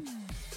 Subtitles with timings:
[0.00, 0.47] Mm.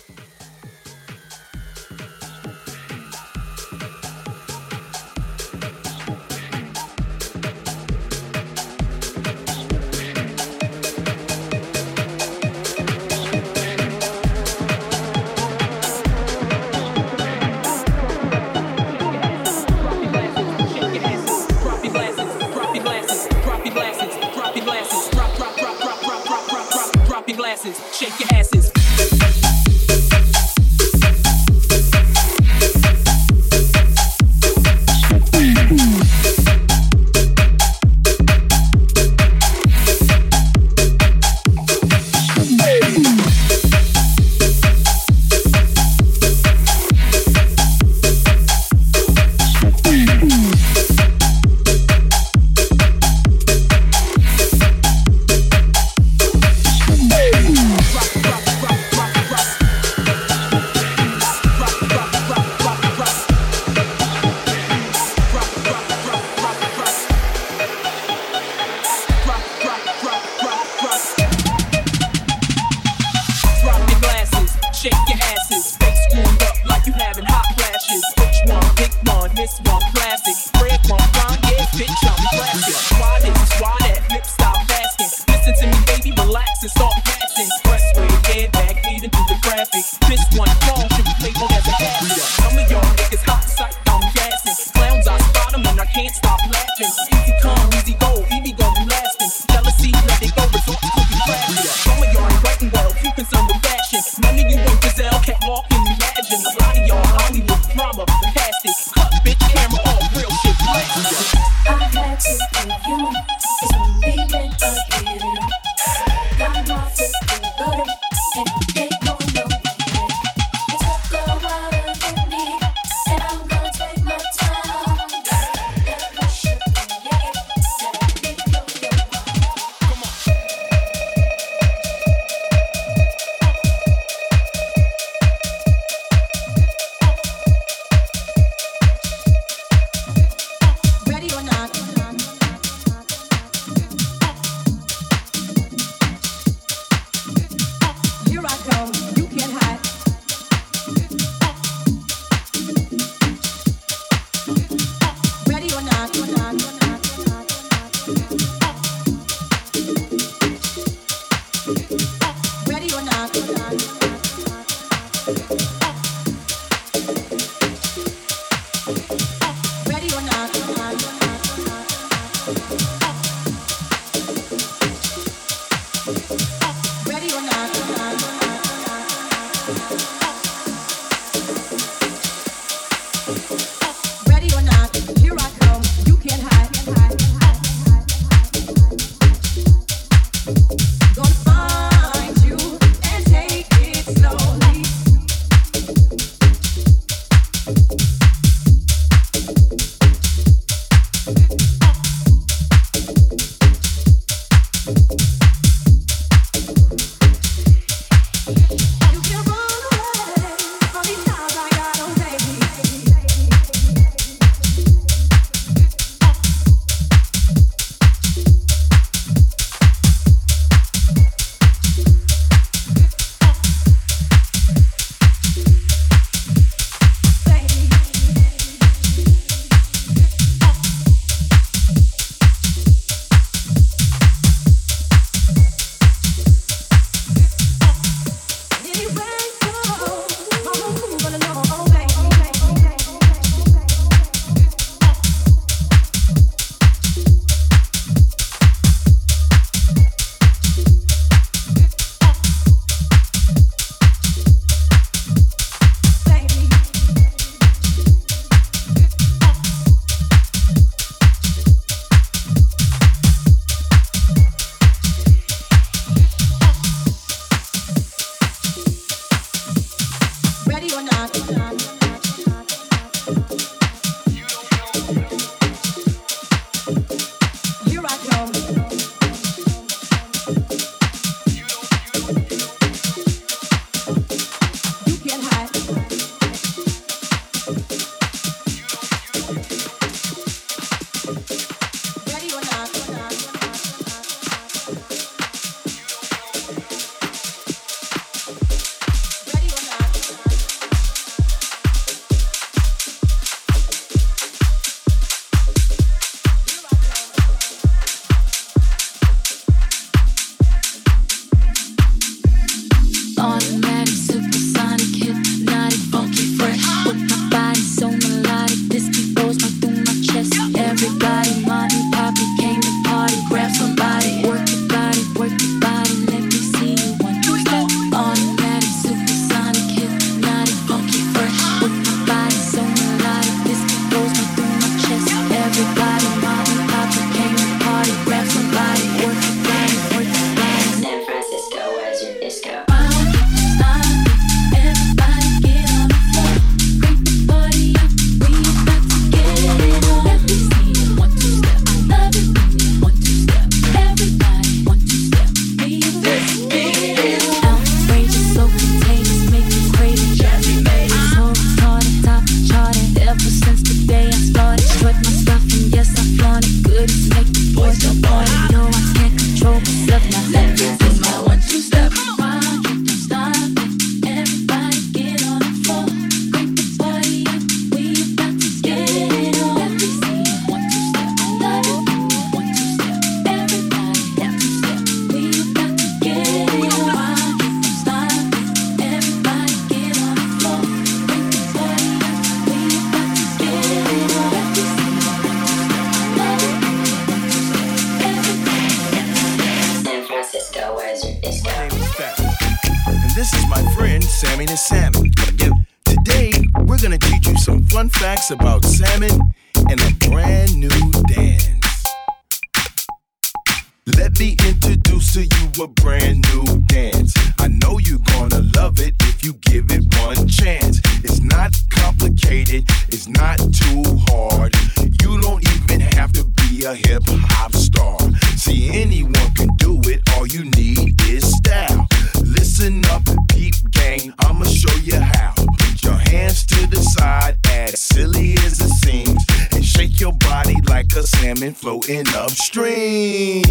[441.56, 443.62] Salmon floating upstream.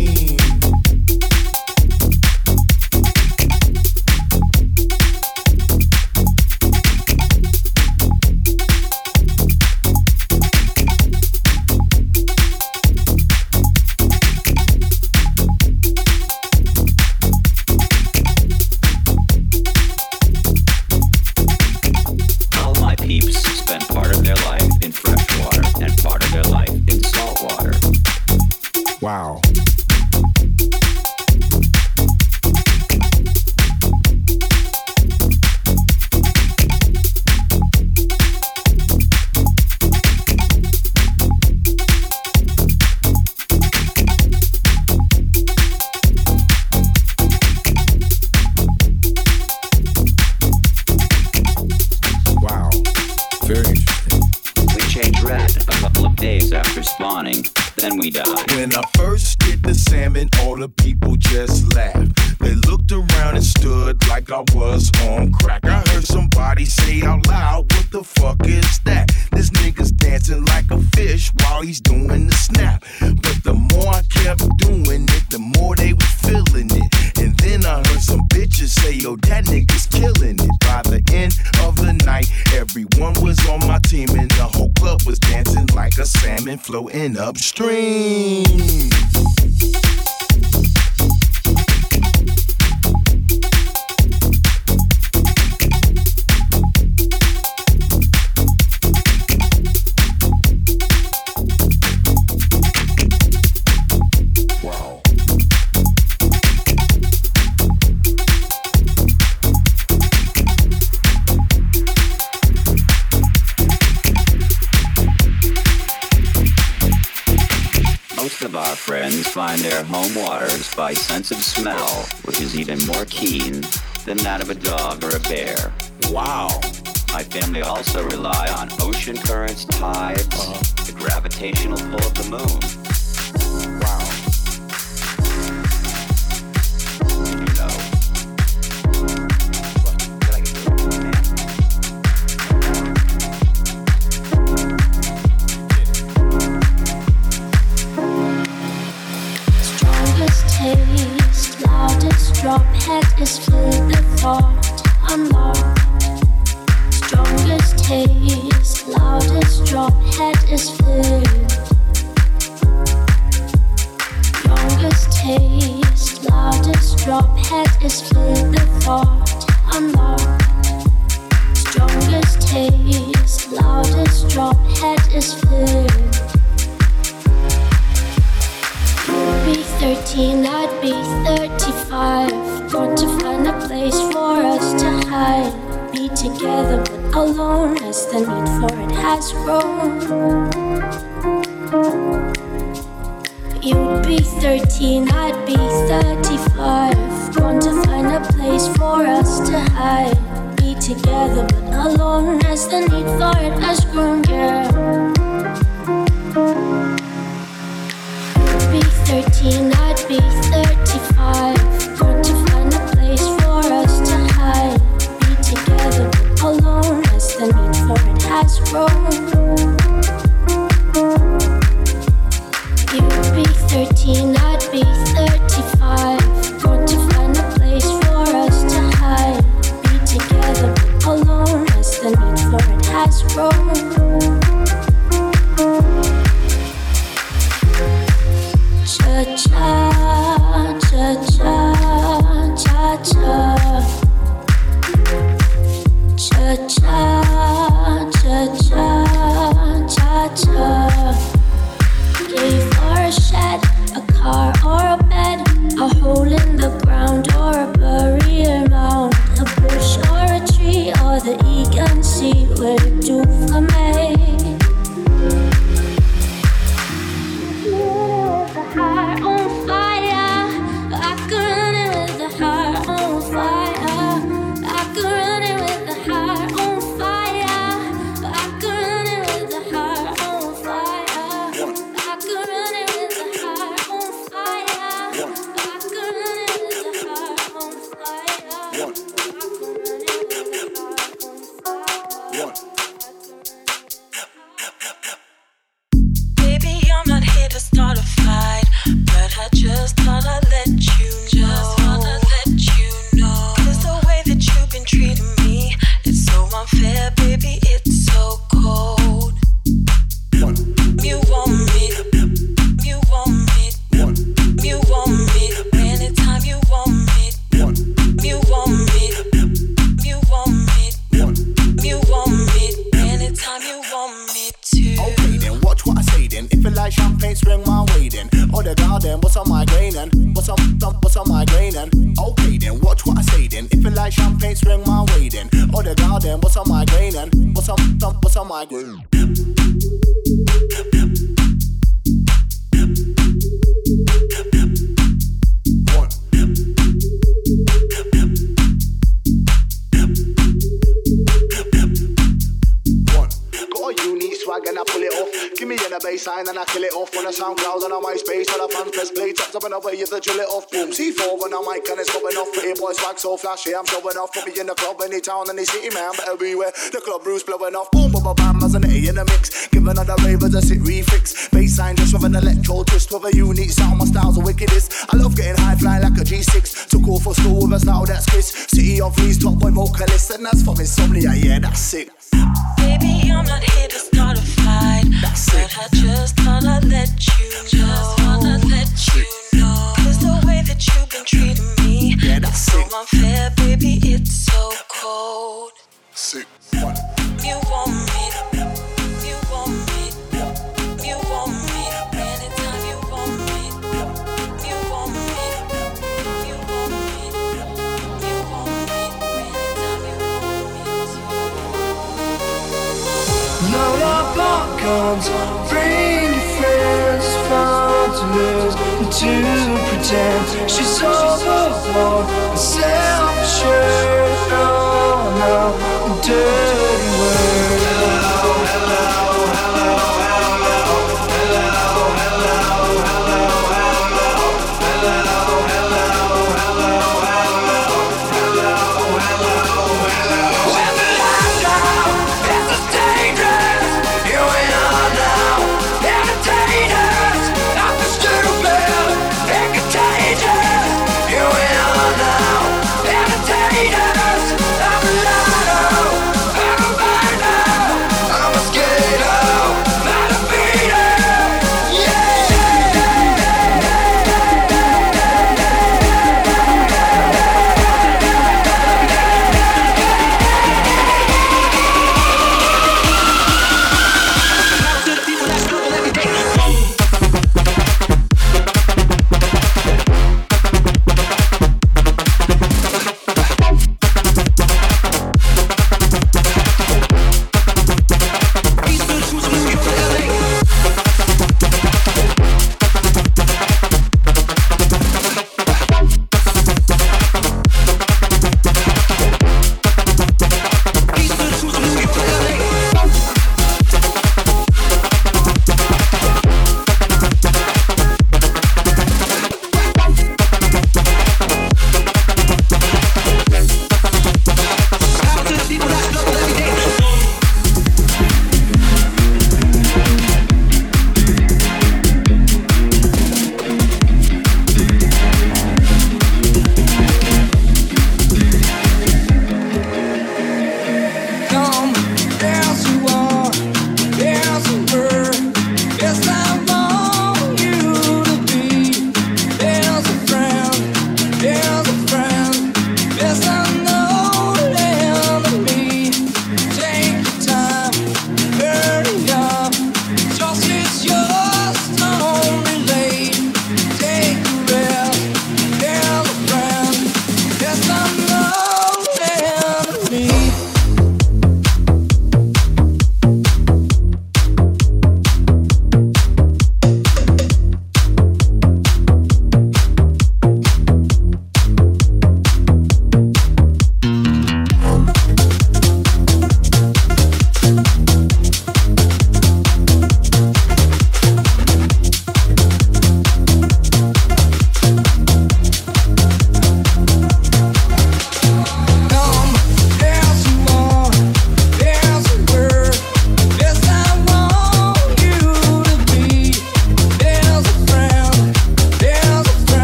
[426.18, 426.69] dead.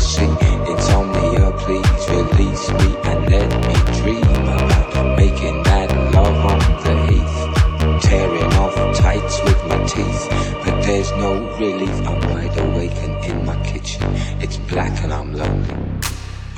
[0.00, 0.24] greasy.
[0.70, 6.94] Insomnia, oh, please release me and let me dream about making mad love on the
[7.06, 8.02] heath.
[8.02, 10.28] Tearing off tights with my teeth,
[10.64, 12.06] but there's no relief.
[12.06, 14.02] I'm wide awake and in my kitchen.
[14.40, 15.74] It's black and I'm lonely.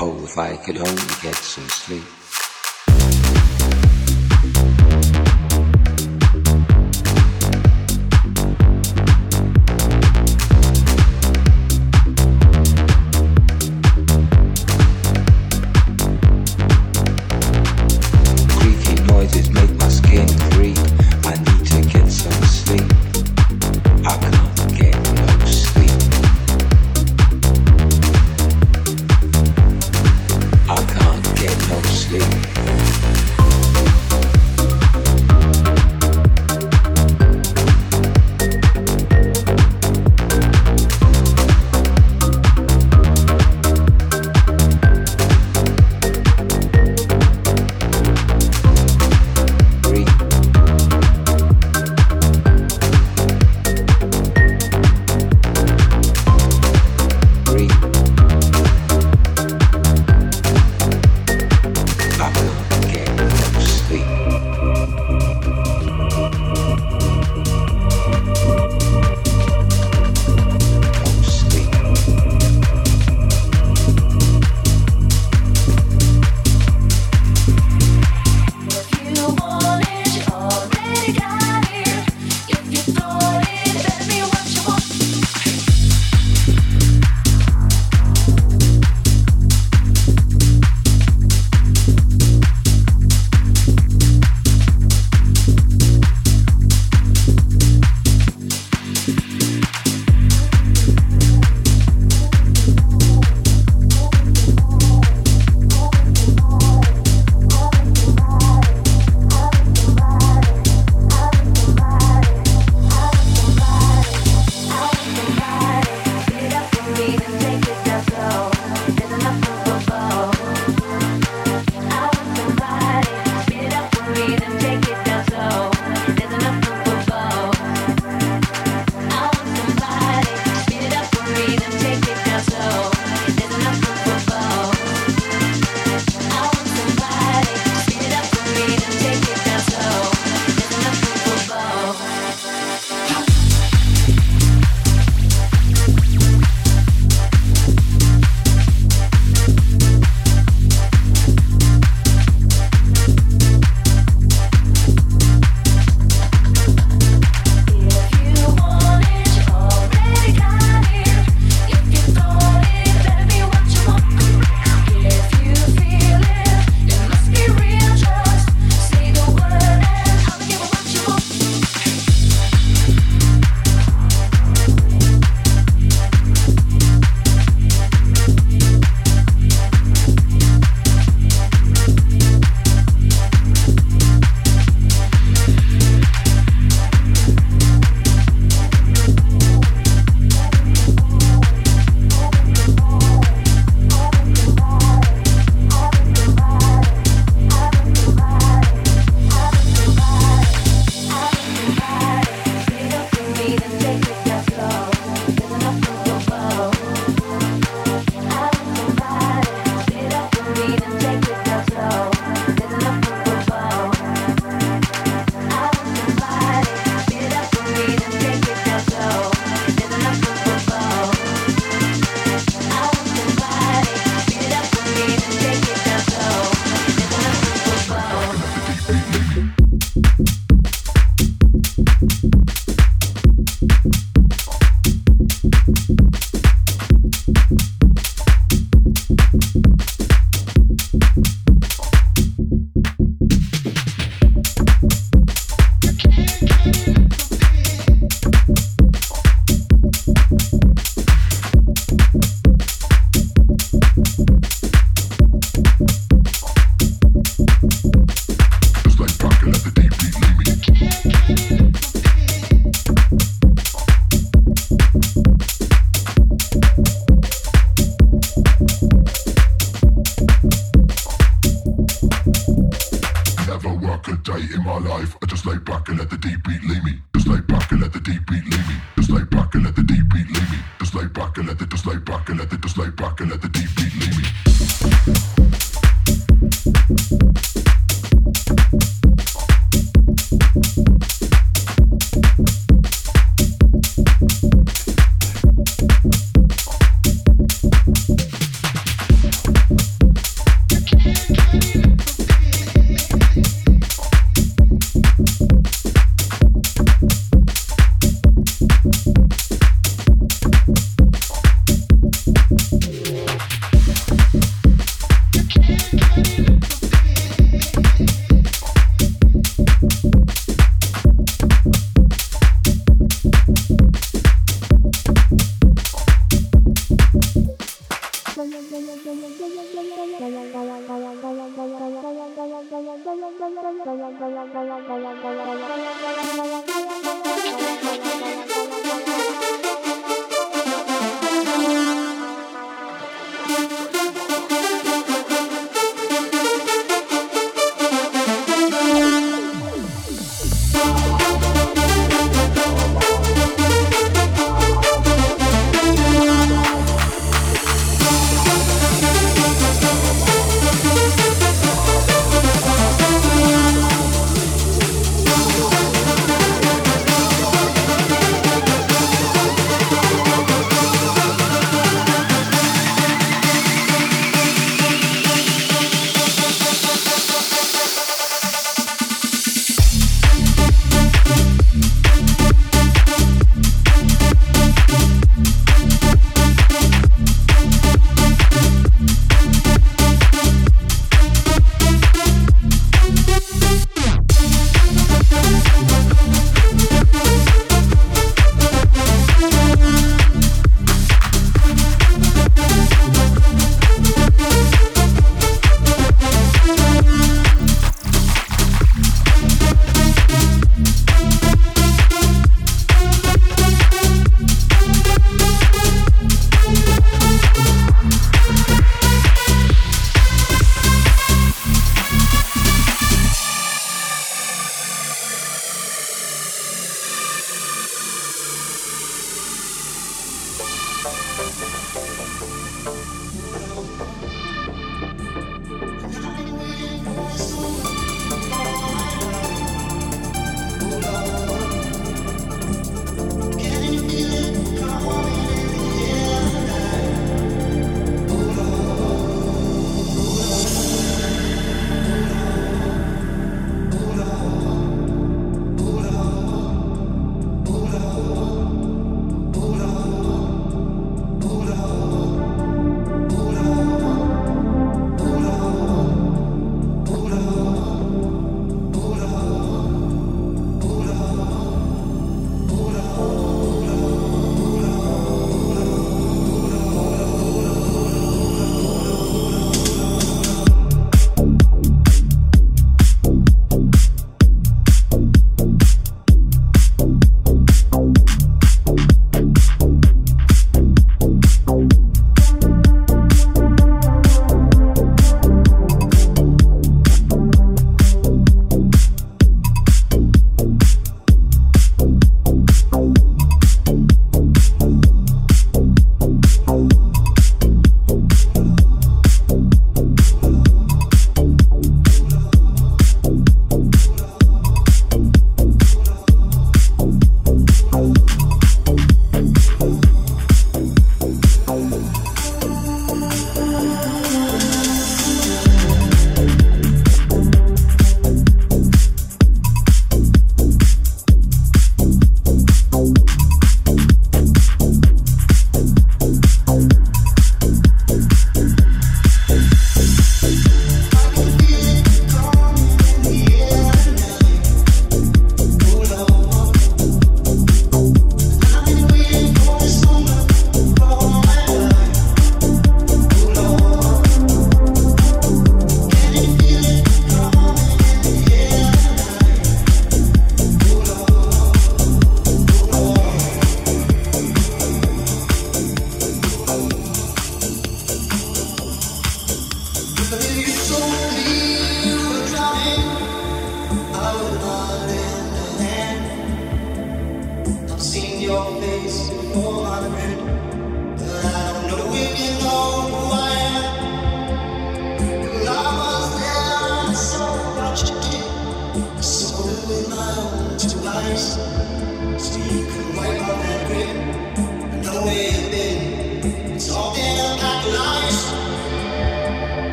[0.00, 2.19] Oh, if I could only get some sleep.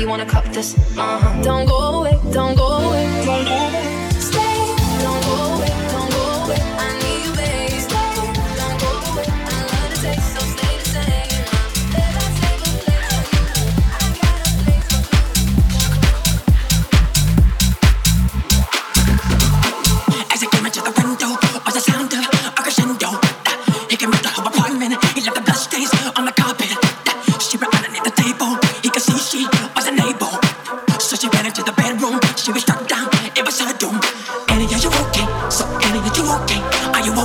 [0.00, 0.74] you wanna cop this?
[0.96, 1.19] Uh.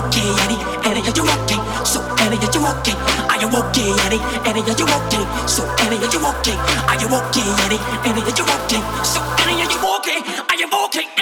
[0.05, 0.59] okay, Eddie?
[0.85, 1.59] Eddie, are you okay?
[1.85, 2.95] So Eddie, are you okay?
[3.29, 4.21] Are you okay, Eddie?
[4.45, 5.23] Eddie, are you okay?
[5.47, 6.55] So Eddie, are you okay?
[6.89, 7.79] Are you okay, Eddie?
[8.05, 8.81] Eddie, are you okay?
[9.03, 10.19] So Eddie, are you okay?
[10.49, 11.14] Are you okay?